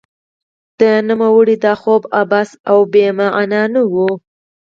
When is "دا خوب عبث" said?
1.65-2.49